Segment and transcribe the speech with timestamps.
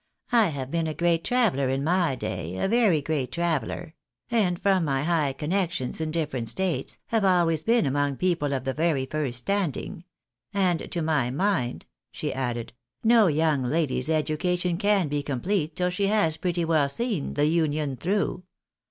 [0.31, 2.61] "I have been a great traveller in my day, a PEOPLE OF CONSEQUENCE.
[2.61, 3.95] 69 very great traveller;
[4.31, 8.73] and from my high connections in different States, have always been among people of the
[8.73, 10.03] very first standing,—
[10.55, 16.07] and to my mind," she added, "no young lady's education can be complete till she
[16.07, 18.41] has pretty well seen the Union through.